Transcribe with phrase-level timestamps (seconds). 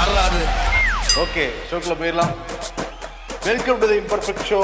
[0.00, 0.42] வரலாறு
[1.22, 2.34] ஓகே ஷோக்குள்ள போயிடலாம்.
[3.44, 4.60] Welcome to the imperfect show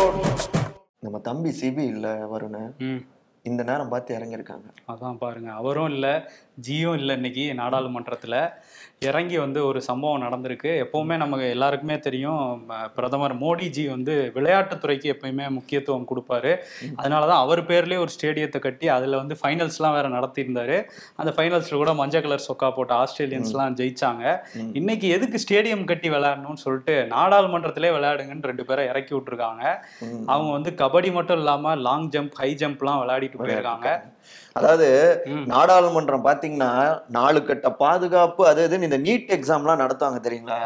[1.00, 2.72] நம்ம தம்பி சிபி இல்ல வருண்.
[2.78, 3.00] ம்.
[3.50, 4.68] இந்த நேரம் பார்த்து இறங்கியிருக்காங்க.
[4.92, 6.14] அதான் பாருங்க அவரும் இல்லை
[6.66, 8.40] ஜியும் இல்லை இன்னைக்கு நாடாளுமன்றத்தில்.
[9.08, 10.70] இறங்கி வந்து ஒரு சம்பவம் நடந்திருக்கு.
[10.84, 12.44] எப்பவுமே நமக்கு எல்லாருக்குமே தெரியும்
[12.96, 16.52] பிரதமர் மோடிஜி வந்து விளையாட்டுத்துறைக்கு எப்பயுமே முக்கியத்துவம் கொடுப்பாரு.
[17.00, 20.78] அதனால தான் அவர் பேர்லேயே ஒரு ஸ்டேடியத்தை கட்டி அதில் வந்து ஃபைனல்ஸ்லாம் வேற நடத்தியிருந்தாரு.
[21.20, 24.24] அந்த ஃபைனல்ஸில் கூட மஞ்சள் கலர் சொக்கா போட்ட ஆஸ்திரேலியன்ஸ்லாம் ஜெயிச்சாங்க.
[24.80, 29.64] இன்னைக்கு எதுக்கு ஸ்டேடியம் கட்டி விளையாடணும்னு சொல்லிட்டு நாடாளுமன்றத்திலே விளையாடுங்கன்னு ரெண்டு பேரை இறக்கி விட்டுருக்காங்க.
[30.32, 33.88] அவங்க வந்து கபடி மட்டும் இல்லாம லாங் ஜம்ப் ஹை ஜம்ப்லாம் விளையாடிட்டு போயிருக்காங்க.
[34.52, 34.86] அதாவது.
[35.46, 36.68] நாடாளுமன்றம் பாத்தீங்கன்னா
[37.08, 40.56] நாலு கட்ட பாதுகாப்பு அது இதுன்னு இந்த நீட் எக்ஸாம்லாம் நடத்துவாங்க தெரியுங்களா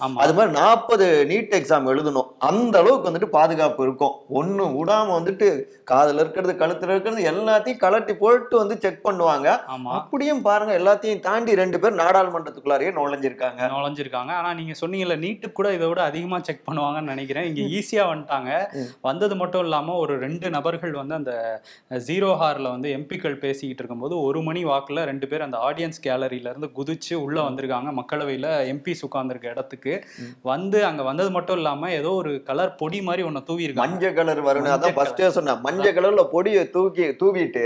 [0.00, 0.14] ஆமா.
[0.14, 2.28] அது மாதிரி நாற்பது நீட் எக்ஸாம் எழுதணும்.
[2.38, 4.14] அந்த அளவுக்கு வந்துட்டு பாதுகாப்பு இருக்கும்.
[4.34, 5.48] ஒண்ணு விடாம வந்துட்டு
[5.90, 9.58] காதுல இருக்கிறது கழுத்துல இருக்கிறது எல்லாத்தையும் கலட்டி போட்டு வந்து செக் பண்ணுவாங்க.
[9.90, 13.60] அப்படியும் பாருங்க எல்லாத்தையும் தாண்டி ரெண்டு பேர் நாடாளுமன்றத்துக்குள்ளாரையே நுழைஞ்சிருக்காங்க.
[13.68, 14.30] நுழைஞ்சிருக்காங்க.
[14.30, 17.44] ஆனா நீங்க சொன்னீங்கல்ல நீட்டுக்கு கூட இதை விட அதிகமா செக் பண்ணுவாங்கன்னு நினைக்கிறேன்.
[17.44, 18.68] இங்க ஈஸியா வந்துட்டாங்க.
[19.00, 24.40] வந்தது மட்டும் இல்லாம ஒரு ரெண்டு நபர்கள் வந்து அந்த ஜீரோ ஹார்ல வந்து எம்பிக்கள் பேசிக்கிட்டு இருக்கும்போது ஒரு
[24.42, 27.88] மணி வாக்குல ரெண்டு பேர் அந்த ஆடியன்ஸ் கேலரியில இருந்து குதிச்சு உள்ள வந்திருக்காங்க.
[27.98, 29.94] மக்களவையில எம்பிஸ் உட்கார்ந்திருக்க இடத்துக்கு.
[30.44, 34.42] வந்து அங்க வந்தது மட்டும் இல்லாம ஏதோ ஒரு கலர் பொடி மாதிரி ஒண்ணு தூவி இருக்காங்க மஞ்சள் கலர்
[34.48, 37.64] வரும்னு அதான் ஃபர்ஸ்டே சொன்னேன் மஞ்சள் கலர்ல பொடியை தூக்கி தூவிட்டு.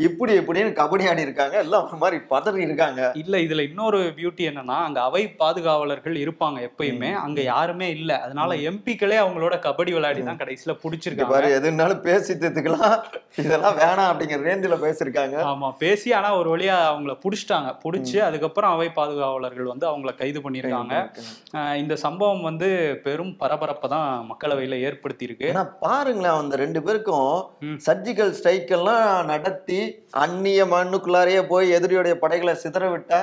[0.00, 3.00] இப்படி இப்படின்னு கபடி ஆடி இருக்காங்க எல்லாம் ஒரு மாதிரி பதறி இருக்காங்க.
[3.22, 7.12] இல்ல இதுல இன்னொரு பியூட்டி என்னன்னா அங்க அவை பாதுகாவலர்கள் இருப்பாங்க எப்பயுமே.
[7.24, 8.10] அங்க யாருமே இல்ல.
[8.26, 10.76] அதனால எம்பிக்களே அவங்களோட கபடி விளையாடி தான் கடைசியில
[11.30, 12.98] பாரு எதுனாலும் பேசிட்டதுக்கெல்லாம்
[13.60, 17.70] இதெல்லாம் வேணாம் அப்படிங்கிற ரேஞ்சில பேசிருக்காங்க ஆமா பேசி ஆனா ஒரு வழியா அவங்கள புடிச்சிட்டாங்க.
[17.82, 20.94] புடிச்சு அதுக்கப்புறம் அவை பாதுகாவலர்கள் வந்து அவங்கள கைது பண்ணியிருக்காங்க.
[21.82, 22.68] இந்த சம்பவம் வந்து
[23.06, 27.32] பெரும் பரபரப்பை தான் மக்களவையில ஏற்படுத்தி இருக்கு ஏன்னா பாருங்களேன் அந்த ரெண்டு பேருக்கும்.
[27.88, 29.80] சர்ஜிக்கல் ஸ்ட்ரைக் எல்லாம் நடத்தி
[30.24, 33.20] அந்நிய மண்ணுக்குள்ளாரையே போய் எதிரியுடைய படைகளை சிதற விட்டா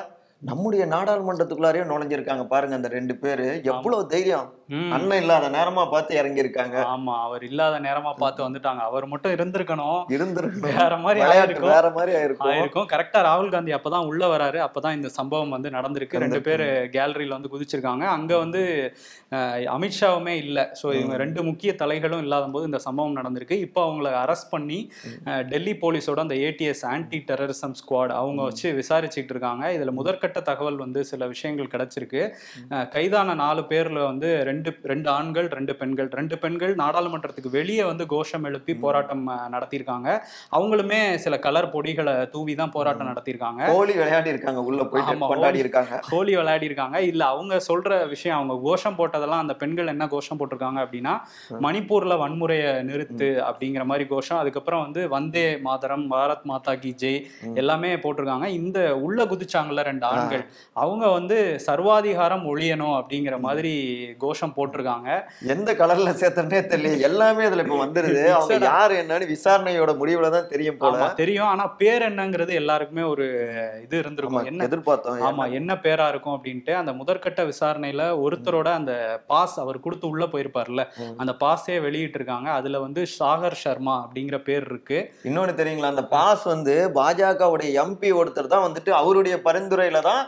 [0.50, 3.48] நம்முடைய நாடாளுமன்றத்துக்குள்ளாரையே நுழைஞ்சிருக்காங்க பாருங்க அந்த ரெண்டு பேரு.
[3.72, 4.48] எவ்வளவு தைரியம்.
[4.96, 8.82] அண்ணன் இல்லாத நேரமா பார்த்து இறங்கி இருக்காங்க ஆமா அவர் இல்லாத நேரமா பார்த்து வந்துட்டாங்க.
[8.90, 10.00] அவர் மட்டும் இருந்திருக்கணும்.
[10.16, 10.76] இருந்திருக்கணும்.
[10.80, 11.72] வேற மாதிரி ஆயிருக்கும்.
[11.76, 12.50] வேற மாதிரி ஆயிருக்கும்.
[12.54, 12.88] ஆயிருக்கும்.
[12.94, 14.60] கரெக்டா ராகுல் காந்தி அப்பதான் உள்ள வராரு.
[14.66, 16.22] அப்பதான் இந்த சம்பவம் வந்து நடந்திருக்கு.
[16.24, 16.64] ரெண்டு பேர்
[16.96, 18.06] கேலரியில வந்து குதிச்சிருக்காங்க.
[18.16, 18.64] அங்க வந்து
[19.76, 20.58] அமித்ஷாவுமே இல்ல.
[20.82, 23.58] சோ இவங்க ரெண்டு முக்கிய தலைகளும் இல்லாத போது இந்த சம்பவம் நடந்திருக்கு.
[23.68, 24.80] இப்போ அவங்கள அரெஸ்ட் பண்ணி
[25.54, 29.66] டெல்லி போலீஸோட அந்த ஏடிஎஸ் ஆன்டி டெரரிசம் ஸ்குவாட் அவங்க வச்சு விசாரிச்சுட்டு இருக்காங்க.
[29.78, 32.24] இதுல முதற்கட்ட தகவல் வந்து சில விஷயங்கள் கிடைச்சிருக்கு.
[32.96, 36.10] கைதான நாலு பேர்ல வந்து ரெண்டு ரெண்டு ஆண்கள் ரெண்டு பெண்கள்.
[36.10, 39.24] ரெண்டு பெண்கள் நாடாளுமன்றத்துக்கு வெளியே வந்து கோஷம் எழுப்பி போராட்டம்
[39.56, 40.10] நடத்தியிருக்காங்க.
[40.58, 43.62] அவங்களுமே சில கலர் பொடிகளை தூவி தான் போராட்டம் நடத்தியிருக்காங்க.
[43.68, 45.60] கோலி விளையாடி இருக்காங்க உள்ள ஆமா, கொண்டாடி ஹோலி.
[45.60, 46.02] இருக்காங்க.
[46.10, 47.02] ஹோலி விளையாடி இருக்காங்க.
[47.02, 51.14] இல்ல அவங்க சொல்ற விஷயம் அவங்க கோஷம் போட்டதெல்லாம் அந்த பெண்கள் என்ன கோஷம் போட்டிருக்காங்க அப்படின்னா
[51.66, 54.40] மணிப்பூர்ல வன்முறையை நிறுத்து அப்படிங்கிற மாதிரி கோஷம்.
[54.40, 57.20] அதுக்கப்புறம் வந்து வந்தே மாதரம் பாரத் மாதா கி ஜெய்
[57.62, 58.46] எல்லாமே போட்டிருக்காங்க.
[58.46, 60.44] இந்த உள்ள குதிச்சாங்கல்ல ரெண்டு ஆண்கள்
[60.74, 63.74] அவங்க வந்து சர்வாதிகாரம் ஒழியணும் அப்படிங்கிற மாதிரி
[64.18, 65.10] கோஷம் போட்டிருக்காங்க.
[65.54, 67.02] எந்த கலர்ல சேர்த்தனே தெரியல.
[67.08, 68.22] எல்லாமே இதுல இப்ப வந்துருது.
[68.38, 68.60] அவங்க.
[68.68, 71.08] யாரு என்னன்னு விசாரணையோட முடிவுல தான் தெரியும் போல.
[71.18, 71.50] தெரியும்.
[71.50, 73.26] ஆனா பேர் என்னங்கிறது எல்லாருக்குமே ஒரு
[73.86, 74.48] இது இருந்திருக்கும்.
[74.52, 75.22] என்ன எதிர்பார்த்தோம்.
[75.28, 77.94] ஆமா என்ன பேரா இருக்கும் அப்படின்ட்டு அந்த முதற்கட்ட விசாரணையில
[78.26, 78.94] ஒருத்தரோட அந்த
[79.28, 80.82] பாஸ் அவர் கொடுத்து உள்ள போயிருப்பார்ல.
[81.18, 85.00] அந்த பாஸே வெளியிட்டு இருக்காங்க அதுல வந்து சாகர் சர்மா அப்படிங்கிற பேர் இருக்கு.
[85.28, 85.94] இன்னொன்னு தெரியுங்களா?
[85.94, 87.46] அந்த பாஸ் வந்து பாஜகவுடைய
[87.82, 90.22] எம்பி ஒருத்தர் தான் வந்துட்டு அவருடைய பரிந்துரையில தான்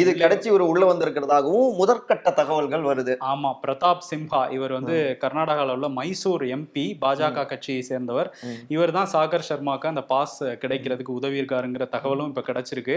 [0.00, 3.14] இது கிடைச்சி இவர் உள்ள வந்திருக்கிறதாகவும் முதற்கட்ட தகவல்கள் வருது.
[3.28, 8.28] ஆமா பிரதாப் சிம்ஹா இவர் வந்து கர்நாடகால உள்ள மைசூர் எம்பி பாஜக கட்சியை சேர்ந்தவர்.
[8.74, 11.60] இவர் தான் சாகர் சர்மாக்கு அந்த பாஸ் கிடைக்கிறதுக்கு உதவி இருக்காருங்கிற
[11.92, 12.96] தகவலும் இப்ப கிடைச்சிருக்கு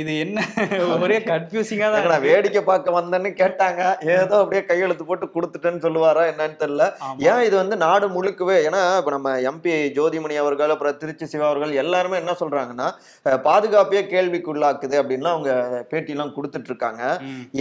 [0.00, 0.38] இது என்ன
[0.98, 2.00] ஒரே கன்ஃபியூசிங்கா தான்.
[2.26, 3.80] வேடிக்கை பார்க்க வந்தேன்னு கேட்டாங்க
[4.14, 6.86] ஏதோ அப்படியே கையெழுத்து போட்டு கொடுத்துட்டேன்னு சொல்லுவாரா என்னன்னு தெரியல.
[7.28, 8.30] ஏன் இது வந்து நாடு முழுக்கவே
[8.66, 12.88] ஏன்னா இப்ப நம்ம எம்பி ஜோதிமணி அவர்கள் அப்புறம் திருச்சி சிவா அவர்கள் எல்லாருமே என்ன சொல்றாங்கன்னா
[13.26, 14.70] அஹ், பாதுகாப்பையே கேள்விக்குள்ளாக்குது
[15.00, 15.52] அப்படின்லாம் அவங்க
[15.90, 17.02] பேட்டிலாம் கொடுத்துட்டு இருக்காங்க.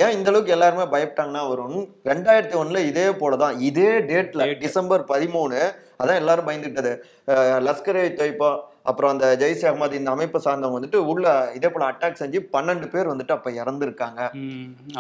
[0.02, 1.78] ஏன் இந்த அளவுக்கு எல்லாருமே பயப்பட்டாங்கன்னா வரும்
[2.11, 4.61] ரெண்டாயிரத்தி ஒண்ணுல இதே போலதான் இதே டேட்ல Date.
[4.61, 5.59] டிசம்பர் பதிமூணு
[5.99, 6.91] அதான் எல்லாரும் பயந்துட்டது
[7.27, 8.51] அஹ், லஷ்கர் தொய்பா
[8.84, 13.12] அப்புறம் அந்த ஜெய்ஸ் அஹ்மத் இந்த அமைப்பை சார்ந்தவங்க வந்துட்டு உள்ள இதே போல அட்டாக் செஞ்சு பன்னெண்டு பேர்
[13.12, 14.22] வந்துட்டு அப்ப இறந்திருக்காங்க.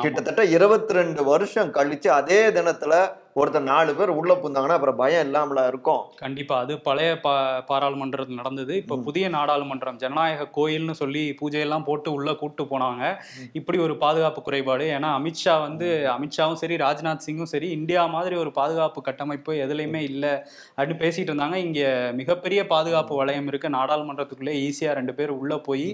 [0.01, 5.67] கிட்டத்தட்ட இருபத்தி ரெண்டு வருஷம் கழிச்சு அதே தினத்துல ஒருத்தர் நாலு பேர் உள்ள புந்தாங்கன்னா அப்புறம் பயம் இல்லாமல
[5.67, 6.01] இருக்கும்.
[6.15, 6.59] கண்டிப்பா.
[6.59, 8.75] அது பழைய பா பாராளுமன்றத்தில் நடந்தது.
[8.75, 13.15] இப்போ புதிய நாடாளுமன்றம் ஜனநாயக கோயில்னு சொல்லி பூஜையெல்லாம் போட்டு உள்ள கூட்டு போனாங்க.
[13.53, 14.85] இப்படி ஒரு பாதுகாப்பு குறைபாடு.
[14.85, 20.33] ஏன்னா அமித்ஷா வந்து அமித்ஷாவும் சரி ராஜ்நாத் சிங்கும் சரி இந்தியா மாதிரி ஒரு பாதுகாப்பு கட்டமைப்பு எதுலையுமே இல்லை.
[20.77, 21.55] அப்படின்னு பேசிட்டு இருந்தாங்க.
[21.55, 23.69] இங்க மிகப்பெரிய பாதுகாப்பு வளையம் இருக்கு.
[23.75, 25.87] நாடாளுமன்றத்துக்குள்ளே ஈஸியா ரெண்டு பேர் உள்ள போய்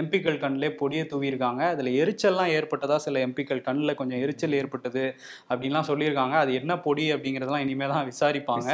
[0.00, 1.62] எம்பிக்கள் கண்ணிலே பொடியை தூவியிருக்காங்க.
[1.74, 5.04] அதுல எரிச்சல்லாம் ஏற்பட்டதா சில எம்பிக்கள் கண்ணில் கொஞ்சம் எரிச்சல் ஏற்பட்டது
[5.50, 6.36] அப்படின்லாம் சொல்லியிருக்காங்க.
[6.44, 8.68] அது என்ன பொடி அப்படிங்கிறதெல்லாம் இனிமே தான் விசாரிப்பாங்க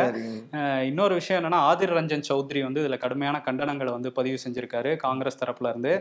[0.91, 5.71] இன்னொரு விஷயம் என்னன்னா ஆதிர் ரஞ்சன் சௌத்ரி வந்து இதுல கடுமையான கண்டனங்களை வந்து பதிவு செஞ்சிருக்காரு காங்கிரஸ் தரப்புல
[5.73, 5.93] இருந்து.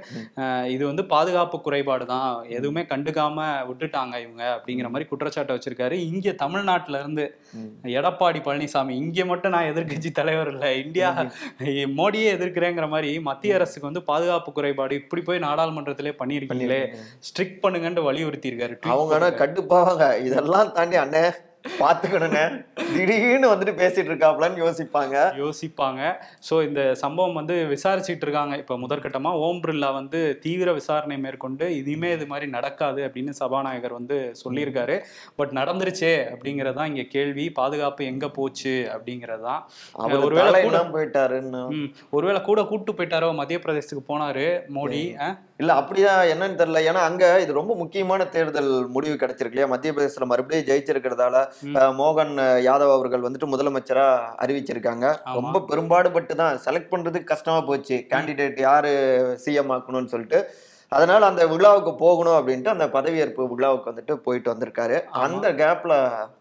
[0.75, 2.31] இது வந்து பாதுகாப்பு குறைபாடு தான்.
[2.58, 5.96] எதுவுமே கண்டுக்காம விட்டுட்டாங்க இவங்க அப்படிங்கிற மாதிரி குற்றச்சாட்டை வச்சிருக்காரு.
[6.12, 7.25] இங்க தமிழ்நாட்டுல இருந்து.
[7.98, 10.66] எடப்பாடி பழனிசாமி இங்க மட்டும் நான் எதிர்க்கட்சி தலைவர் இல்ல.
[10.84, 11.10] இந்தியா
[12.00, 16.81] மோடியே எதிர்க்கிறேங்கிற மாதிரி மத்திய அரசுக்கு வந்து பாதுகாப்பு குறைபாடு இப்படி போய் நாடாளுமன்றத்திலே பண்ணியிருக்கீங்களே
[17.21, 21.25] ஸ்ட்ரிக்ட் பண்ணுங்கன்னு வலியுறுத்தி இருக்காரு அவங்க ஆனா கடுப்பாவாங்க இதெல்லாம் தாண்டி அண்ணே
[21.79, 25.15] பாத்துக்கணுண்ணே திடீர்னு வந்துட்டு பேசிட்டு இருக்காப்லன்னு யோசிப்பாங்க.
[25.41, 26.13] யோசிப்பாங்க.
[26.50, 28.57] ஸோ இந்த சம்பவம் வந்து விசாரிச்சுட்டு இருக்காங்க.
[28.57, 34.35] இப்போ முதற்கட்டமா ஓம் பிர்லா வந்து தீவிர விசாரணை மேற்கொண்டு இனிமே இது மாதிரி நடக்காது அப்படின்னு சபாநாயகர் வந்து
[34.44, 35.00] சொல்லியிருக்காரு.
[35.35, 37.51] பட் நடந்துருச்சே அப்படிங்கறதுதான் இங்க கேள்வி.
[37.51, 41.91] பாதுகாப்பு எங்க போச்சு அப்படிங்கறதுதான் அவர் ஒருவேளை போயிட்டாருன்னு.
[42.12, 45.03] ஒருவேளை கூட கூட்டு போயிட்டாரோ மத்திய பிரதேசத்துக்கு போனாரு மோடி.
[45.60, 46.80] இல்ல அப்படியா என்னன்னு தெரியல.
[46.90, 49.69] ஏன்னா அங்க இது ரொம்ப முக்கியமான தேர்தல் முடிவு கிடைச்சிருக்கு இல்லையா?
[49.74, 51.36] மத்திய பிரதேசத்துல மறுபடியும் ஜெயிச்சிருக்கிறதால
[52.00, 52.34] மோகன்
[52.68, 54.07] யாதவ் அவர்கள் வந்துட்டு முதலமைச்சரா
[54.46, 55.06] அறிவிச்சிருக்காங்க.
[55.40, 57.98] ரொம்ப பெரும்பாடுபட்டு தான் செலக்ட் பண்றதுக்கு கஷ்டமா போச்சு.
[58.13, 58.92] கேண்டிடேட் யாரு
[59.46, 60.40] சிஎம் ஆக்கணும்னு சொல்லிட்டு.
[60.90, 64.98] அதனால அந்த விழாவுக்கு போகணும் அப்படின்ட்டு அந்த பதவியேற்பு விழாவுக்கு வந்துட்டு போயிட்டு வந்திருக்காரு.
[65.26, 65.94] அந்த கேப்ல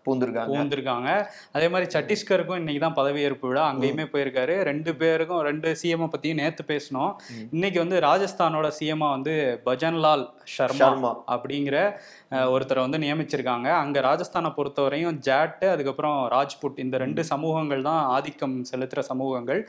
[0.06, 0.54] பூந்திருக்காங்க.
[0.54, 1.10] பூந்திருக்காங்க.
[1.56, 3.62] அதே மாதிரி சத்தீஸ்கருக்கும் இன்னைக்கு தான் பதவியேற்பு விழா.
[3.72, 4.56] அங்கேயுமே போயிருக்காரு.
[4.70, 7.12] ரெண்டு பேருக்கும் ரெண்டு சிஎம் பத்தியும் நேத்து பேசணும்.
[7.56, 9.34] இன்னைக்கு வந்து ராஜஸ்தானோட சிஎம்மா வந்து
[9.68, 10.24] பஜன்லால்
[10.56, 11.76] சர்மா அப்படிங்கிற
[12.54, 13.68] ஒருத்தரை வந்து நியமிச்சிருக்காங்க.
[13.82, 19.60] அங்க ராஜஸ்தானை பொறுத்தவரையும் ஜாட்டு அதுக்கப்புறம் ராஜ்புட் இந்த ரெண்டு சமூகங்கள் தான் ஆதிக்கம் செலுத்துற சமூகங்கள்.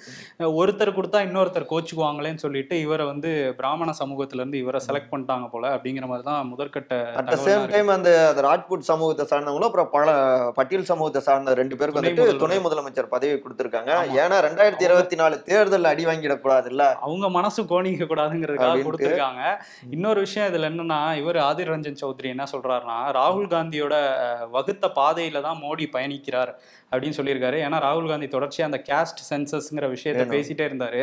[0.62, 6.08] ஒருத்தர் கொடுத்தா இன்னொருத்தர் கோச்சுக்குவாங்களேன்னு சொல்லிட்டு இவரை வந்து பிராமண சமூகத்துல இருந்து இவரை செலக்ட் பண்ணிட்டாங்க போல அப்படிங்கிற
[6.12, 7.66] மாதிரி தான் முதற்கட்ட அட் த சேம்.
[7.74, 8.10] டைம் அந்த
[8.48, 10.10] ராஜ்புட் சமூகத்தை சார்ந்தவங்களும் அப்புறம் பல
[10.58, 12.40] பட்டியல் சமூகத்தை சார்ந்த ரெண்டு பேருக்கு வந்துட்டு.
[12.44, 13.92] துணை முதலமைச்சர் பதவி கொடுத்திருக்காங்க.
[14.24, 18.84] ஏன்னா ரெண்டாயிரத்தி இருபத்தி நாலு தேர்தல் அடி வாங்கிடக்கூடாது இல்ல அவங்க மனசு கோணிக்க கூடாதுங்கிறதுக்காக.
[18.88, 19.44] கொடுத்துருக்காங்க
[19.96, 23.96] இன்னொரு விஷயம் இதுல என்னன்னா இவர் ஆதிர் ரஞ்சன் சௌத்ரி என்ன சொல்றாருன்னா ராகுல் காந்தியோட
[24.56, 26.54] வகுத்த பாதையில தான் மோடி பயணிக்கிறார்
[26.92, 30.24] அப்படின்னு சொல்லியிருக்காரு ஏன்னா ராகுல் காந்தி தொடர்ச்சியா அந்த கேஸ்ட் சென்சஸ்ங்கிற விஷயத்த.
[30.34, 31.02] பேசிட்டே இருந்தாரு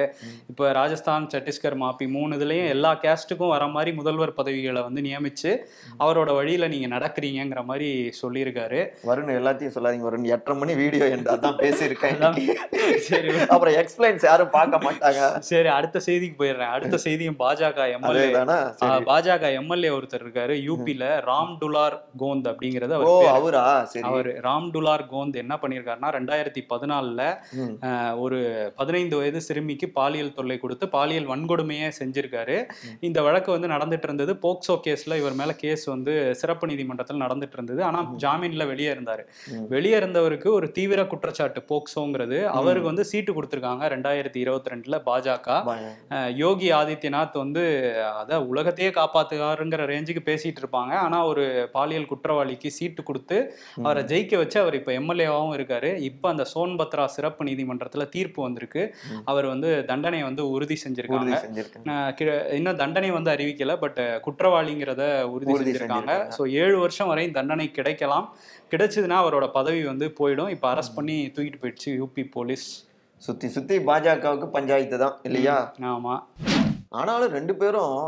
[0.51, 5.51] இப்ப ராஜஸ்தான் சத்தீஸ்கர் மாப்பி மூணு இதுலயும் எல்லா கேஸ்ட்டுக்கும் வர மாதிரி முதல்வர் பதவிகளை வந்து நியமிச்சு
[5.99, 7.89] அவரோட வழியில நீங்க நடக்கிறீங்கிற மாதிரி
[8.21, 8.81] சொல்லியிருக்காரு.
[9.09, 10.27] வருண் எல்லாத்தையும் சொல்லாதீங்க வருண்.
[10.35, 11.59] எட்டரை மணி வீடியோ என்று அதான்.
[11.63, 12.99] பேசியிருக்கேன்.
[13.09, 13.33] சரி.
[13.49, 15.21] அப்புறம் எக்ஸ்பிளைன்ஸ் யாரும் பார்க்க மாட்டாங்க.
[15.51, 16.73] சரி அடுத்த செய்திக்கு போயிடுறேன்.
[16.77, 18.27] அடுத்த செய்தியும் பாஜக எம்எல்ஏ.
[19.11, 23.31] பாஜக எம்எல்ஏ ஒருத்தர் இருக்காரு யூபில ராம் டுலார் கோந்த் அப்படிங்கறது அவர்.
[23.35, 23.67] அவரா?
[24.47, 27.21] ராம் டுலார் கோந்த் என்ன பண்ணியிருக்காருன்னா ரெண்டாயிரத்தி பதினாலுல.
[28.19, 28.39] ஒரு
[28.77, 32.57] பதினைந்து வயது சிறுமிக்கு பாலியல் தொல்லை கொடுத்து பாலியல் வன்கொடுமையே செஞ்சிருக்காரு.
[33.01, 34.33] இந்த வழக்கு வந்து நடந்துட்டு இருந்தது.
[34.43, 37.83] போக்சோ கேஸ்ல இவர் மேல கேஸ் வந்து சிறப்பு நீதிமன்றத்தில் நடந்துட்டு இருந்தது.
[37.89, 39.23] ஆனா ஜாமீன்ல வெளியே இருந்தாரு.
[39.75, 42.39] வெளியே இருந்தவருக்கு ஒரு தீவிர குற்றச்சாட்டு போக்சோங்கிறது.
[42.59, 45.59] அவருக்கு வந்து சீட்டு கொடுத்திருக்காங்க ரெண்டாயிரத்தி இருபத்தி ரெண்டுல பாஜக
[46.43, 47.65] யோகி ஆதித்யநாத் வந்து
[48.23, 50.93] அத உலகத்தையே காப்பாத்துகாருங்கிற ரேஞ்சுக்கு பேசிட்டு இருப்பாங்க.
[51.07, 53.39] ஆனா ஒரு பாலியல் குற்றவாளிக்கு சீட்டு கொடுத்து
[53.83, 55.91] அவரை ஜெயிக்க வச்சு அவர் இப்ப எம்எல்ஏவாகவும் இருக்காரு.
[56.11, 58.83] இப்ப அந்த சோன்பத்ரா சிறப்பு நீதிமன்றத்துல தீர்ப்பு வந்திருக்கு.
[59.25, 61.39] அவர் வந்து தண்டனையை வந்து உறுதி செஞ்சிருக்காங்க.
[62.59, 65.03] இன்னும் தண்டனை வந்து அறிவிக்கல பட் குற்றவாளிங்கிறத
[65.35, 66.15] உறுதி செஞ்சிருக்காங்க.
[66.37, 68.27] ஸோ ஏழு வருஷம் வரை தண்டனை கிடைக்கலாம்.
[68.73, 70.53] கிடைச்சதுன்னா அவரோட பதவி வந்து போயிடும்.
[70.57, 72.67] இப்ப அரெஸ்ட் பண்ணி தூக்கிட்டு போயிடுச்சு யூபி போலீஸ்.
[73.23, 75.57] சுத்தி சுத்தி பாஜகவுக்கு பஞ்சாயத்து தான் இல்லையா?
[75.95, 76.15] ஆமா.
[77.01, 77.99] ஆனாலும் ரெண்டு பேரும்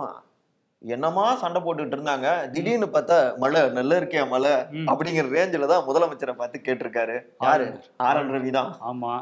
[0.85, 2.51] என்னமா சண்டை போட்டுட்டு இருந்தாங்க?
[2.53, 4.51] திடீர்னு பார்த்தா மழை நல்லா இருக்கியா மழை.
[4.91, 7.17] அப்படிங்கிற ரேஞ்சில தான் முதலமைச்சரை பார்த்து கேட்டிருக்காரு.
[7.43, 7.67] யாரு?
[7.99, 8.17] ஆர்.
[8.17, 8.33] என்.
[8.35, 8.71] ரவி தான்.
[8.81, 9.13] ஆமா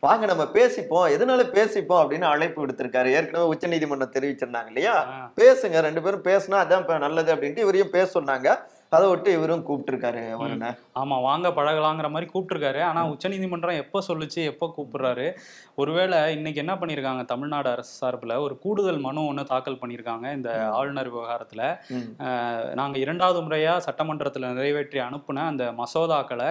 [0.00, 1.08] வாங்க நம்ம பேசிப்போம்.
[1.16, 3.06] எதனால பேசிப்போம் அப்படின்னு அழைப்பு விடுத்திருக்காரு.
[3.06, 4.94] ஏற்கனவே உச்சநீதிமன்றம் தெரிவிச்சிருந்தாங்க இல்லையா?
[5.36, 8.48] பேசுங்க ரெண்டு பேரும் பேசினா அதான் நல்லது அப்படின்ட்டு இவரையும் பேச சொன்னாங்க.
[8.94, 10.66] அதை விட்டு இவரும் கூப்பிட்டிருக்காரு வருண.
[11.00, 12.80] ஆமா வாங்க பழகலாங்கிற மாதிரி கூப்பிட்டுருக்காரு.
[12.86, 15.26] ஆனா உச்சநீதிமன்றம் எப்போ சொல்லுச்சு எப்போ கூப்பிடுறாரு?
[15.78, 18.34] ஒருவேளை இன்னைக்கு என்ன பண்ணியிருக்காங்க தமிழ்நாடு அரசு சார்பில்?
[18.44, 20.02] ஒரு கூடுதல் மனு ஒன்று தாக்கல் பண்ணியிருக்காங்க
[20.36, 21.62] இந்த ஆளுநர் விவகாரத்துல.
[21.94, 22.04] ம்.
[22.24, 22.42] அஹ்,
[22.74, 24.72] நாங்க இரண்டாவது முறையா சட்டமன்றத்துல நிறைவேற்றி
[25.04, 26.50] அனுப்புன அந்த மசோதாக்களை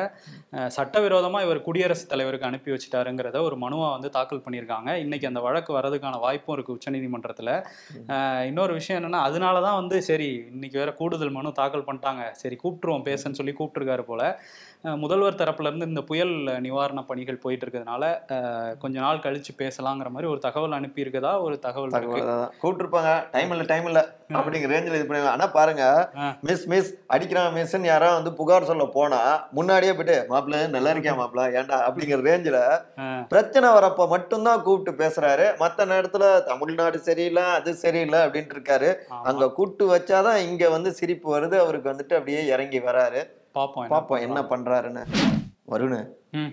[0.56, 1.12] அஹ், சட்டவிரோதமா
[1.44, 3.12] இவர் குடியரசுத் தலைவருக்கு அனுப்பி வச்சுட்டாருங்கிறத
[3.46, 4.72] ஒரு மனுவா வந்து தாக்கல் பண்ணியிருக்காங்க
[5.04, 5.92] இன்னைக்கு அந்த வழக்கு வரதுக்கான
[6.24, 7.50] வாய்ப்பும் இருக்கு உச்சநீதிமன்றத்துல
[8.48, 12.22] இன்னொரு விஷயம் என்னன்னா அதனால தான் வந்து சரி இன்னைக்கு வேற கூடுதல் மனு தாக்கல் பண்ணிட்டாங்க.
[12.42, 14.22] சரி கூப்பிட்டுருவோம் பேசன்னு சொல்லி கூப்பிட்டுருக்காரு போல.
[15.04, 18.04] முதல்வர் தரப்புல இருந்து இந்த புயல் நிவாரண பணிகள் போயிட்டு இருக்கிறதுனால
[18.82, 21.94] கொஞ்ச நாள் கழிச்சு பேசலாங்கிற மாதிரி ஒரு தகவல் அனுப்பி இருக்கதா ஒரு தகவல்.
[22.62, 23.12] கூப்பிட்டிருப்பாங்க.
[23.36, 24.02] டைம் இல்ல டைம் இல்ல
[24.38, 25.84] அப்படிங்கிற ரேஞ்சில் இது பண்ணுவாங்க ஆனா பாருங்க.
[26.48, 29.22] மிஸ் மிஸ் அடிக்கிறான் மிஸ்ன்னு யாராவது வந்து புகார் சொல்ல போனா
[29.58, 31.46] முன்னாடியே போயிட்டு மாப்பிள்ள நல்லா இருக்கியா மாப்பிள்ள?
[31.60, 31.80] ஏன்டா?
[31.88, 32.60] அப்படிங்கிற ரேஞ்சில.
[33.32, 35.48] பிரச்சனை வரப்ப மட்டும்தான் கூப்பிட்டு பேசுறாரு.
[35.64, 38.92] மத்த நேரத்துல தமிழ்நாடு சரியில்லை அது சரியில்லை அப்படின்ட்டு இருக்காரு.
[39.30, 41.58] அங்க கூட்டு வச்சாதான் இங்க வந்து சிரிப்பு வருது.
[41.64, 43.22] அவருக்கு வந்துட்டு அப்படியே இறங்கி வராரு
[43.56, 45.04] பாப்போம் பாப்போம் என்ன பண்றாருன்னு
[45.66, 46.00] வருணு.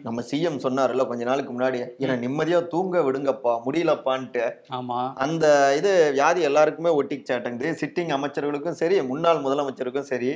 [0.05, 4.45] நம்ம சிஎம் சொன்னார்ல கொஞ்ச நாளுக்கு முன்னாடி என்ன நிம்மதியா தூங்க விடுங்கப்பா முடியலப்பான்ட்டு.
[4.79, 4.99] ஆமா.
[5.25, 5.45] அந்த
[5.79, 8.13] இது வியாதி எல்லாருக்குமே ஒட்டிச்சாட்டங்குது சிட்டிங்.
[8.17, 10.31] அமைச்சர்களுக்கும் சரி முன்னாள் முதலமைச்சருக்கும் சரி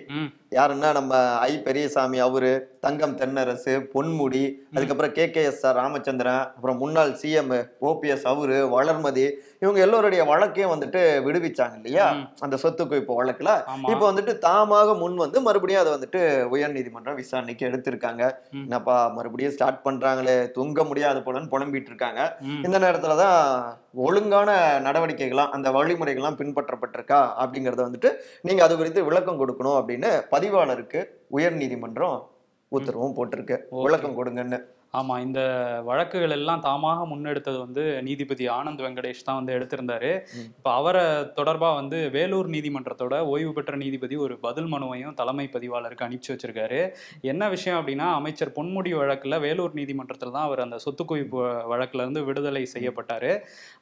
[0.58, 4.42] யாருன்னா நம்ம ஐ பெரியசாமி அவரு தங்கம் தென்னரசு பொன்முடி
[4.74, 6.22] அதுக்கப்புறம் K K S R Ramachandran
[6.54, 7.52] அப்புறம் முன்னாள் சிஎம்
[7.90, 9.26] ஓபிஎஸ் அவரு வளர்மதி
[9.64, 12.06] இவங்க எல்லோருடைய வழக்கையும் வந்துட்டு விடுவிச்சாங்க இல்லையா.
[12.40, 13.50] அந்த சொத்து குவிப்பு வழக்குல.
[13.92, 16.20] இப்போ வந்துட்டு தாமாக முன் வந்து மறுபடியும் அதை வந்துட்டு
[16.54, 18.22] உயர்நீதிமன்றம் விசாரணைக்கு எடுத்திருக்காங்க.
[18.64, 25.70] என்னப்பா மறுபடியும் ஸ்டார்ட் பண்றாங்களே தூங்க முடியாத போலன்னு புலம்பிட்டு இருக்காங்க இந்த நேரத்துல தான் ஒழுங்கான நடவடிக்கைகள்லாம் அந்த
[25.70, 28.12] வழிமுறைகள்லாம் பின்பற்றப்பட்டிருக்கா அப்படிங்கறத வந்துட்டு
[28.42, 32.32] நீங்க அது குறித்து விளக்கம் கொடுக்கணும் அப்படின்னு பதிவாளருக்கு உயர் நீதிமன்றம்
[32.68, 33.56] உத்தரவும் போட்டிருக்கு.
[33.70, 34.58] விளக்கம் கொடுங்கன்னு.
[34.98, 35.40] ஆமா இந்த
[35.88, 40.10] வழக்குகள் எல்லாம் தாமாக முன்னெடுத்தது வந்து நீதிபதி ஆனந்த் வெங்கடேஷ் தான் வந்து எடுத்திருந்தாரு.
[40.58, 41.02] இப்ப அவரை
[41.38, 46.80] தொடர்பா வந்து வேலூர் நீதிமன்றத்தோட ஓய்வு பெற்ற நீதிபதி ஒரு பதில் மனுவையும் தலைமை பதிவாளருக்கு அனுப்பிச்சு வச்சிருக்காரு.
[47.32, 51.40] என்ன விஷயம் அப்படின்னா அமைச்சர் பொன்முடி வழக்குல வேலூர் நீதிமன்றத்தில் தான் அவர் அந்த சொத்து குவிப்பு
[51.72, 53.32] வழக்குல இருந்து விடுதலை செய்யப்பட்டாரு.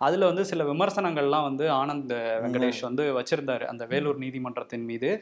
[0.07, 2.15] அதுல வந்து சில விமர்சனங்கள்லாம் வந்து ஆனந்த்
[2.45, 5.13] வெங்கடேஷ் வந்து வச்சிருந்தாரு அந்த வேலூர் நீதிமன்றத்தின் மீது.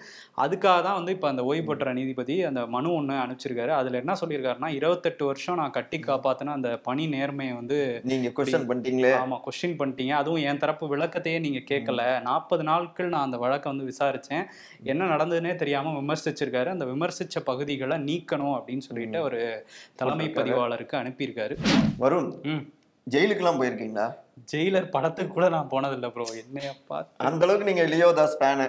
[0.44, 3.74] அதுக்காக தான் வந்து இப்போ அந்த ஓய்வு பெற்ற நீதிபதி அந்த மனு ஒன்று அனுப்பிச்சிருக்காரு.
[3.80, 9.12] அதுல என்ன சொல்லியிருக்காருன்னா இருபத்தெட்டு வருஷம் நான் கட்டி காப்பாத்தின அந்த பணி நேர்மையை வந்து நீங்க கொஸ்டின் பண்ணிட்டீங்களே?
[9.24, 10.10] ஆமா கொஸ்டின் பண்ணிட்டீங்க.
[10.10, 12.20] அதுவும் என் தரப்பு விளக்கத்தையே நீங்க கேட்கல.
[12.20, 14.44] நாற்பது நாட்கள் நான் அந்த வழக்கை வந்து விசாரிச்சேன்.
[14.82, 16.66] என்ன நடந்ததுன்னே தெரியாம விமர்சிச்சிருக்காரு.
[16.66, 20.26] அந்த விமர்சிச்ச பகுதிகளை நீக்கணும் அப்படின்னு சொல்லிட்டு ஒரு தலைமை.
[20.26, 21.56] பதிவாளருக்கு அனுப்பியிருக்காரு.
[22.00, 22.68] வருண் ம்.
[23.12, 24.06] ஜெயிலுக்குலாம் போயிருக்கீங்களா?
[24.50, 26.98] ஜெயிலர் படத்துக்கு கூட நான் போனதில்லை ப்ரோ என்னையப்பா
[27.28, 28.66] அந்த அளவுக்கு நீங்க லியோதாஸ் ஃபேனு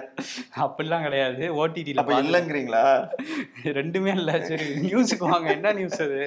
[0.64, 1.44] அப்படிலாம் கிடையாது.
[1.60, 2.82] ஓடிடியில் அப்ப இல்லைங்கிறீங்களா?
[3.78, 4.32] ரெண்டுமே இல்ல.
[4.50, 5.48] சரி நியூஸுக்கு வாங்க.
[5.52, 6.20] என்ன நியூஸ் அது?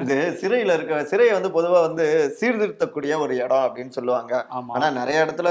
[0.00, 2.06] இது சிறையில இருக்க சிறையை வந்து பொதுவா வந்து
[2.40, 4.34] சீர்திருத்தக்கூடிய ஒரு இடம் அப்படின்னு சொல்லுவாங்க.
[4.58, 4.74] ஆமா.
[4.78, 5.50] ஆனா நிறைய இடத்துல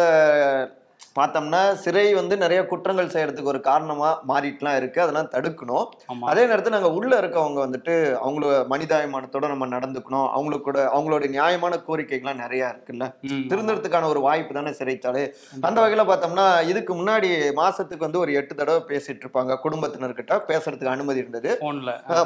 [1.20, 5.00] பார்த்தோம்னா சிறை வந்து நிறைய குற்றங்கள் செய்யறதுக்கு ஒரு காரணமா மாறிட்டுலாம் இருக்கு.
[5.06, 5.88] அதெல்லாம் தடுக்கணும்.
[6.32, 10.28] அதே நேரத்துல நாங்க உள்ள இருக்கவங்க வந்துட்டு அவங்கள மனிதாயமானத்தோட நம்ம நடந்துக்கணும்.
[10.36, 13.08] அவங்களுக்கு கூட அவங்களோட நியாயமான கோரிக்கைகள்லாம் நிறைய இருக்குல்ல.
[13.52, 15.24] திருந்தறதுக்கான ஒரு வாய்ப்பு தானே சிறைச்சாலை.
[15.68, 19.60] அந்த வகையில பார்த்தோம்னா இதுக்கு முன்னாடி மாசத்துக்கு வந்து ஒரு எட்டு தடவை பேசிட்டு இருப்பாங்க.
[19.66, 21.52] குடும்பத்தினர்கிட்ட பேசுறதுக்கு அனுமதி இருந்தது.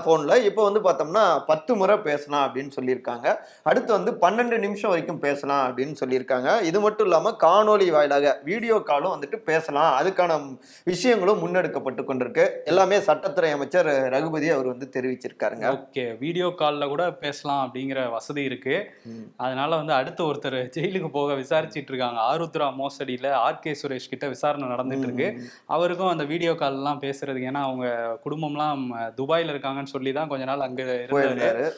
[0.08, 0.38] போன்ல.
[0.50, 3.28] இப்போ வந்து பார்த்தோம்னா பத்து முறை பேசலாம் அப்படின்னு சொல்லியிருக்காங்க.
[3.72, 6.50] அடுத்து வந்து பன்னெண்டு நிமிஷம் வரைக்கும் பேசலாம் அப்படின்னு சொல்லியிருக்காங்க.
[6.70, 9.90] இது மட்டும் இல்லாம காணொளி வாயிலாக வீடியோ காலும் வந்துட்டு பேசலாம்.
[10.02, 12.50] அதுக்கான விஷயங்களும் முன்னெடுக்கப்பட்டு கொண்டிருக்கு.
[12.66, 15.66] எல்லாமே சட்டத்துறை அமைச்சர் ரகுபதி அவர் வந்து தெரிவிச்சிருக்காருங்க.
[15.76, 16.18] ஓகே.
[16.18, 18.92] வீடியோ கால்ல கூட பேசலாம் அப்படிங்கிற வசதி இருக்கு.
[19.38, 22.22] அதனால வந்து அடுத்து ஒருத்தர் ஜெயிலுக்கு போக விசாரிச்சிட்டு இருக்காங்க.
[22.22, 25.42] ஆருத்ரா மோசடியில ஆர் கே சுரேஷ் கிட்ட விசாரணை நடந்துட்டு இருக்கு.
[25.66, 28.86] அவருக்கும் அந்த வீடியோ கால் எல்லாம் பேசுறதுக்கு ஏன்னா அவங்க குடும்பம்லாம்
[29.18, 31.72] துபாயில இருக்காங்கன்னு சொல்லி தான் கொஞ்ச நாள் அங்க இருந்தாரு.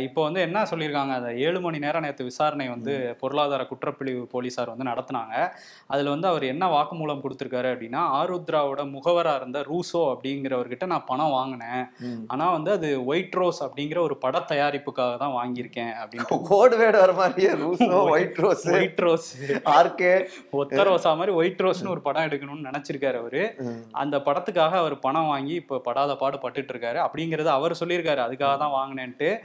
[0.00, 4.90] இப்போ வந்து என்ன சொல்லியிருக்காங்க அந்த ஏழு மணி நேரம் நேற்று விசாரணை வந்து பொருளாதார குற்றப்பிரிவு போலீசார் வந்து
[4.90, 5.34] நடத்துனாங்க.
[5.86, 11.84] அதுல வந்து அவர் என்ன வாக்குமூலம் கொடுத்திருக்காரு அப்படின்னா ஆருத்ராவோட முகவரா இருந்த ரூசோ அப்படிங்கிறவர்கிட்ட நான் பணம் வாங்கினேன்.
[12.00, 12.24] ம்.
[12.26, 16.40] ஆனா வந்து அது ஒயிட் ரோஸ் அப்படிங்கிற ஒரு பட தயாரிப்புக்காக தான் வாங்கியிருக்கேன் அப்படின்ட்டு.
[16.48, 19.28] கோடு வேடு வர மாதிரியே Rousseau white rose white rose.
[19.64, 20.28] RK.
[20.50, 23.44] ஒத்த ரோசா மாதிரி ஒயிட் ரோஸ்னு ஒரு படம் எடுக்கணும்னு நினைச்சிருக்காரு அவரு.
[23.90, 27.00] அந்த படத்துக்காக அவர் பணம் வாங்கி இப்போ படாத பாடு பட்டுட்டு இருக்காரு.
[27.06, 28.20] அப்படிங்கறது அவர் சொல்லியிருக்காரு.
[28.26, 29.42] அதுக்காக தான் வாங்கினேன்ட்டு.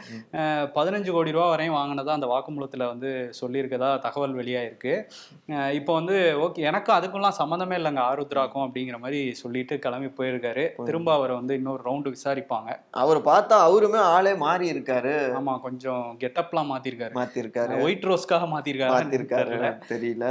[0.78, 3.10] பதினஞ்சு கோடி ரூபா வரையும் வாங்கினதா அந்த வாக்குமூலத்துல வந்து
[3.42, 4.94] சொல்லியிருக்கதா தகவல் வெளியாயிருக்கு.
[5.80, 6.16] இப்போ வந்து
[6.46, 10.66] ஓகே எனக்கும் அதுக்கும்லாம் சம்மந்தமே இல்லைங்க ஆருத்ராக்கும் அப்படிங்கிற மாதிரி சொல்லிட்டு கிளம்பி போயிருக்காரு.
[10.86, 12.70] திரும்ப அவரை வந்து இன்னொரு ரவுண்டு விசாரிப்பாங்க.
[13.02, 15.16] அவர் பார்த்தா அவருமே ஆளே மாறி இருக்காரு.
[15.40, 17.14] ஆமா கொஞ்சம் கெட்டப்லாம் மாத்திருக்காரு.
[17.20, 17.76] மாத்திருக்காரு.
[17.86, 19.56] ஒயிட் ரோஸ்க்காக மாத்திருக்காரு மாத்திருக்காரு
[19.94, 20.26] தெரியல.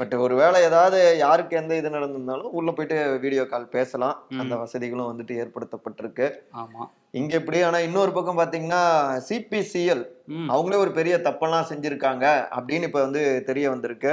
[0.00, 4.16] பட் ஒருவேளை ஏதாவது யாருக்கு எந்த இது நடந்திருந்தாலும் உள்ள போயிட்டு வீடியோ கால் பேசலாம்.
[4.42, 6.28] அந்த வசதிகளும் வந்துட்டு ஏற்படுத்தப்பட்டிருக்கு.
[6.62, 6.84] ஆமா.
[7.14, 8.80] இங்க எப்படி ஆனா இன்னொரு பக்கம் பாத்தீங்கன்னா
[9.28, 10.02] சிபிசிஎல்
[10.50, 12.24] அவங்களே ஒரு பெரிய தப்பெல்லாம் செஞ்சிருக்காங்க
[12.56, 14.10] அப்படின்னு இப்ப வந்து தெரிய வந்திருக்கு.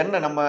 [0.00, 0.40] என்ன நம்ம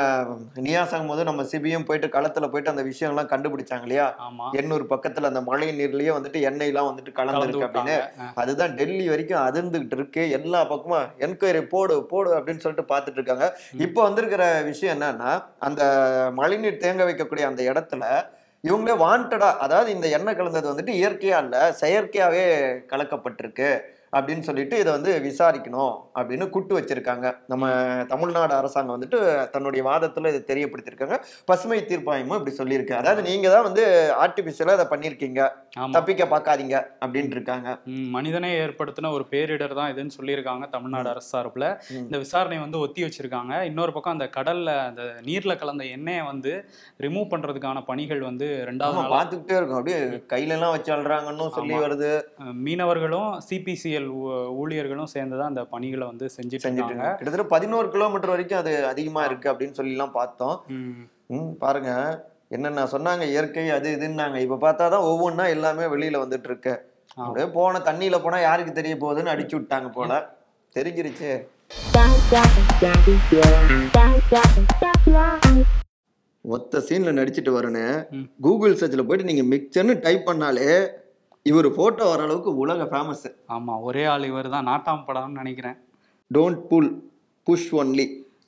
[0.65, 4.07] நியாசாகும் போது நம்ம சிபியும் போயிட்டு களத்துல போயிட்டு அந்த விஷயம்லாம் கண்டுபிடிச்சாங்க இல்லையா?
[4.25, 4.47] ஆமா.
[4.59, 7.95] எண்ணூர் பக்கத்துல அந்த மழை நீர்லயே வந்துட்டு எண்ணெய் எல்லாம் வந்துட்டு கலந்து கலந்துருக்கு அப்படின்னு
[8.43, 10.25] அதுதான் டெல்லி வரைக்கும் அதிர்ந்துகிட்டு இருக்கு.
[10.39, 13.47] எல்லா பக்கமும் என்கொயரி போடு போடு அப்படின்னு சொல்லிட்டு பார்த்துட்டு இருக்காங்க.
[13.85, 15.81] இப்போ வந்திருக்கிற விஷயம் என்னன்னா அந்த
[16.41, 18.03] மழைநீர் தேங்க வைக்கக்கூடிய அந்த இடத்துல
[18.63, 22.43] இவங்களே வாண்டடா அதாவது இந்த எண்ணெய் கலந்தது வந்துட்டு இயற்கையா இல்ல செயற்கையாவே
[22.89, 23.69] கலக்கப்பட்டிருக்கு.
[24.17, 27.27] அப்படின்னு சொல்லிட்டு இதை வந்து விசாரிக்கணும் அப்படின்னு கூட்டு வச்சிருக்காங்க.
[27.51, 27.69] நம்ம
[28.13, 29.19] தமிழ்நாடு அரசாங்கம் வந்துட்டு
[29.53, 31.17] தன்னுடைய வாதத்துல இதை தெரியப்படுத்திருக்காங்க
[31.51, 32.95] பசுமை தீர்ப்பாயமும் இப்படி சொல்லியிருக்கு.
[33.01, 33.85] அதாவது நீங்க தான் வந்து
[34.23, 35.41] ஆர்டிபிஷியலா இதை பண்ணியிருக்கீங்க.
[35.97, 37.69] தப்பிக்க பார்க்காதீங்க அப்படின்னு இருக்காங்க.
[38.15, 41.67] மனிதனே ஏற்படுத்தின ஒரு பேரிடர் தான் இதுன்னு சொல்லியிருக்காங்க தமிழ்நாடு அரசு சார்பில்.
[42.03, 43.53] இந்த விசாரணை வந்து ஒத்தி வச்சிருக்காங்க.
[43.69, 46.53] இன்னொரு பக்கம் அந்த கடல்ல அந்த நீர்ல கலந்த எண்ணெயை வந்து
[47.05, 49.79] ரிமூவ் பண்றதுக்கான பணிகள் வந்து ரெண்டாவது பாத்துக்கிட்டே இருக்கும்.
[49.79, 49.99] அப்படியே
[50.33, 51.75] கையில எல்லாம் வச்சு அழுறாங்கன்னு சொல்லி.
[51.85, 52.11] வருது.
[52.65, 54.00] மீனவர்களும் சிபிசிஎல்
[54.61, 56.85] ஊழியர்களும் சேர்ந்து தான் அந்த பணிகளை வந்து செஞ்சுட்டு செஞ்சுட்டு இருக்காங்க.
[56.85, 57.15] இருக்காங்க.
[57.15, 60.55] கிட்டத்தட்ட பதினோரு கிலோமீட்டர் வரைக்கும் அது அதிகமா இருக்கு அப்படின்னு சொல்லி எல்லாம் பார்த்தோம்
[61.59, 61.91] பாருங்க.
[62.49, 63.23] என்னென்ன சொன்னாங்க?
[63.27, 64.37] இயற்கை அது இதுன்னாங்க.
[64.45, 66.73] இப்ப பார்த்தாதான் ஒவ்வொன்றா எல்லாமே வெளியில வந்துட்டு இருக்கு
[67.15, 70.11] அப்படியே போன தண்ணியில போனா யாருக்கு தெரிய போகுதுன்னு அடிச்சு விட்டாங்க போல.
[70.75, 71.31] தெரிஞ்சிருச்சு.
[76.45, 77.97] மொத்த சீன்ல நடிச்சிட்டு வரணும்.
[78.41, 80.67] கூகுள் சர்ச்ல போயிட்டு நீங்க மிக்சர்னு டைப் பண்ணாலே
[81.49, 85.77] இவர் போட்டோ வர அளவுக்கு உலக ஃபேமஸ் ஆமா ஒரே ஆள் இவர் தான் நாட்டாம் படம்னு நினைக்கிறேன்.
[86.35, 86.89] டோன்ட் புல்
[87.47, 88.05] புஷ் ஒன்லி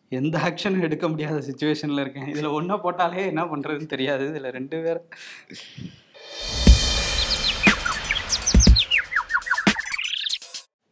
[0.09, 2.27] எந்த ஆக்ஷனும் எடுக்க முடியாத சுச்சுவேஷன்ல இருக்கேன்.
[2.33, 4.25] இதுல ஒன்ன போட்டாலே என்ன பண்றதுன்னு தெரியாது.
[4.31, 5.01] இதுல ரெண்டு பேர்.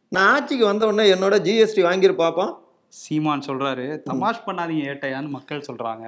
[0.08, 2.52] நான் ஆட்சிக்கு வந்த உடனே என்னோட ஜிஎஸ்டி வாங்கிரு பாப்போம்.
[3.02, 6.06] சீமான் சொல்றாரு தமாஷ் பண்ணாதீங்க ஏட்டையான்னு மக்கள் சொல்றாங்க.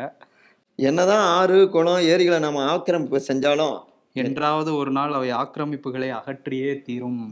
[0.88, 3.76] என்னதான் ஆறு குளம் ஏரிகளை நம்ம ஆக்கிரமிப்பு செஞ்சாலும்
[4.16, 7.22] என்றாவது ஒரு நாள் அவை ஆக்கிரமிப்புகளை அகற்றியே தீரும்.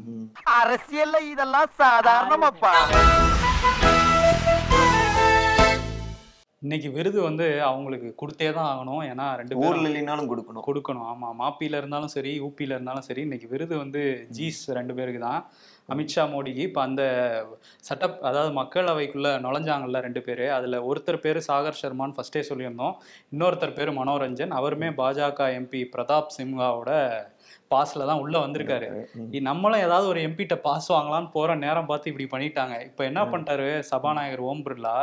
[0.63, 2.73] அரசியல்ல இதெல்லாம் சாதாரணமாப்பா.
[6.65, 9.01] இன்னைக்கு விருது வந்து அவங்களுக்கு கொடுத்தே தான் ஆகணும்.
[9.11, 10.65] ஏன்னா ரெண்டு ஊர்ல இல்லைனாலும் கொடுக்கணும்.
[10.67, 11.07] கொடுக்கணும்.
[11.13, 14.03] ஆமா மாப்பியில இருந்தாலும் சரி ஊப்பியில இருந்தாலும் சரி இன்னைக்கு விருது வந்து
[14.37, 15.41] ஜீஸ் ரெண்டு பேருக்கு தான்.
[15.93, 17.03] அமித்ஷா மோடிக்கு இப்போ அந்த
[17.89, 20.45] சட்ட அதாவது மக்களவைக்குள்ள நுழைஞ்சாங்கல்ல ரெண்டு பேர்.
[20.59, 22.95] அதுல ஒருத்தர் பேர் சாகர் சர்மான்னு ஃபர்ஸ்டே சொல்லியிருந்தோம்.
[23.35, 24.57] இன்னொருத்தர் பேர் மனோரஞ்சன்.
[24.61, 26.93] அவருமே பாஜக எம்பி பிரதாப் சிம்ஹாவோட
[27.73, 28.89] பாஸ்ல தான் உள்ள வந்திருக்காரு.
[29.51, 32.75] நம்மளும் ஏதாவது ஒரு எம்பிட்ட பாஸ் வாங்கலாம்னு போற நேரம் பார்த்து இப்படி பண்ணிட்டாங்க.
[32.89, 33.69] இப்போ என்ன பண்ணிட்டாரு?
[33.93, 34.97] சபாநாயகர் ஓம் பிர்லா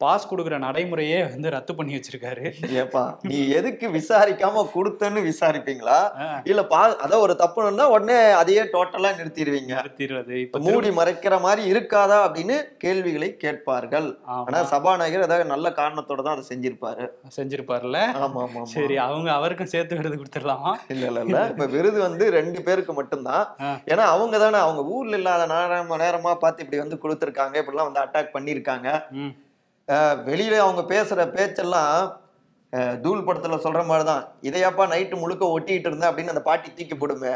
[0.00, 2.44] பாஸ் கொடுக்குற நடைமுறையே வந்து ரத்து பண்ணி வச்சிருக்காரு.
[2.82, 5.98] ஏப்பா நீ எதுக்கு விசாரிக்காம கொடுத்தன்னு விசாரிப்பீங்களா.
[6.44, 9.72] இல்ல பா அதான் ஒரு தப்புன்னா உடனே அதையே டோட்டலா நிறுத்திடுவீங்க.
[9.80, 10.34] நிறுத்திடுறது.
[10.46, 14.08] இப்ப மூடி மறைக்கிற மாதிரி இருக்காதா அப்படின்னு கேள்விகளை கேட்பார்கள்.
[14.38, 17.06] ஆனா சபாநாயகர் ஏதாவது நல்ல காரணத்தோட தான் அதை செஞ்சிருப்பாரு.
[17.38, 18.62] செஞ்சிருப்பார்ல ஆமா ஆமா.
[18.74, 20.72] சரி அவங்க அவருக்கும் சேர்த்து விருது கொடுத்துடலாமா?
[20.88, 21.44] இல்ல இல்ல இல்ல.
[21.52, 23.44] இப்ப விருது வந்து ரெண்டு பேருக்கு மட்டும்தான்.
[23.92, 28.28] ஏன்னா அவங்க தானே அவங்க ஊர்ல இல்லாத நேரம் நேரமா பார்த்து இப்படி வந்து கொடுத்துருக்காங்க இப்படிலாம் வந்து அட்டாக்
[28.30, 29.32] அஹ்
[30.26, 32.20] வெளியில அவங்க பேசுற பேச்செல்லாம்
[33.02, 34.24] தூள் படத்துல சொல்ற மாதிரிதான்.
[34.42, 37.32] இதையாப்பா நைட்டு முழுக்க ஒட்டிட்டு இருந்தேன் அப்படின்னு அந்த பாட்டி தூக்கி போடுமே.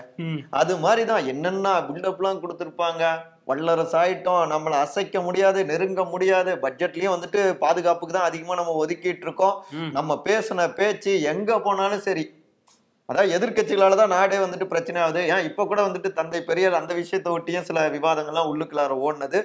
[0.50, 3.02] அது மாதிரிதான் என்னென்ன பில்டப்லாம் கொடுத்துருப்பாங்க.
[3.44, 6.54] வல்லரசு ஆயிட்டோம் நம்மளை அசைக்க முடியாது நெருங்க முடியாது.
[6.54, 9.56] பட்ஜெட்லயும் வந்துட்டு பாதுகாப்புக்கு தான் அதிகமா நம்ம ஒதுக்கிட்டு இருக்கோம்.
[9.92, 12.25] நம்ம பேசின பேச்சு எங்க போனாலும் சரி.
[13.08, 15.23] அதான் எதிர்க்கட்சிகளால தான் நாடே வந்துட்டு பிரச்சனை ஆகுது.
[15.30, 15.46] ஏன்?
[15.49, 19.38] இப்ப கூட வந்துட்டு தந்தை பெரியார் அந்த விஷயத்தை ஒட்டியும் சில விவாதங்கள்லாம் உள்ளுக்குள்ளார ஓடுனது.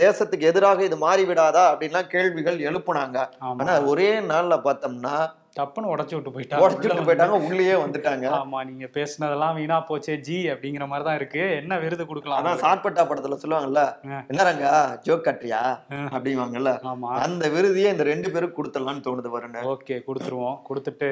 [0.00, 3.18] தேசத்துக்கு எதிராக இது மாறி விடாதா அப்படின்லாம் கேள்விகள் எழுப்புனாங்க.
[3.56, 5.16] ஆனா ஒரே நாள்ல பார்த்தோம்னா
[5.56, 6.62] டப்புன்னு உடைச்சு விட்டு போயிட்டாங்க.
[6.64, 8.26] உடச்சுட்டு போயிட்டாங்க உள்ளேயே வந்துட்டாங்க.
[8.38, 11.44] ஆமா நீங்க பேசுனதெல்லாம் வீணா போச்சே ஜி அப்படிங்கிற மாதிரி தான் இருக்கு.
[11.60, 14.18] என்ன விருது கொடுக்கலாம் அதான் சாட்பட்டா படத்துல சொல்லுவாங்கல்ல ஆ.
[14.30, 14.72] என்ன ரங்கா
[15.06, 15.60] ஜோக் கட்டுறியா?
[15.92, 16.00] ஆ.
[16.12, 17.10] அப்படிவாங்கல்ல ஆமா.
[17.24, 20.58] அந்த விருதியை இந்த ரெண்டு பேரும் கொடுத்துடலாம்னு தோணுது வருங்க ஓகே கொடுத்துருவோம்.
[20.66, 21.10] கொடுத்துட்டு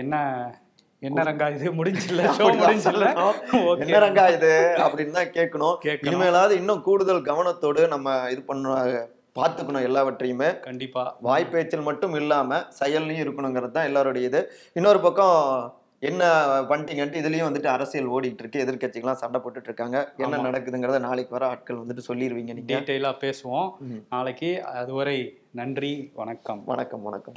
[0.00, 0.16] என்ன
[1.08, 1.66] என்ன ரங்கா இது?
[1.78, 3.06] முடிஞ்சில்ல ஷோ முடிஞ்சில்ல
[3.84, 4.52] என்ன ரங்கா இது?
[4.86, 5.76] அப்படின்னு தான் கேட்கணும்.
[6.08, 8.74] இனிமேலாவது இன்னும் கூடுதல் கவனத்தோடு நம்ம இது பண்ண
[9.38, 10.50] பார்த்துக்கணும் எல்லாவற்றையுமே.
[10.68, 11.02] கண்டிப்பா.
[11.26, 14.40] வாய்ப்பேச்சில் மட்டும் இல்லாம செயல்லையும் இருக்கணுங்கிறது தான் எல்லாருடைய இது.
[14.78, 15.36] இன்னொரு பக்கம்
[16.02, 16.22] என்ன
[16.70, 20.40] பண்ணிட்டீங்கன்ட்டு இதுலயும் வந்துட்டு அரசியல் ஓடிட்டு இருக்கு எதிர்க்கட்சிகள்லாம் சண்டை போட்டுட்டு இருக்காங்க என்ன.
[20.46, 22.70] நடக்குதுங்கிறத நாளைக்கு வர ஆட்கள் வந்துட்டு சொல்லிடுவீங்க நீங்க.
[22.72, 23.68] டீட்டெயிலா பேசுவோம்.
[24.14, 25.16] நாளைக்கு அதுவரை
[25.60, 26.62] நன்றி வணக்கம்.
[26.72, 27.34] வணக்கம் வணக்கம்.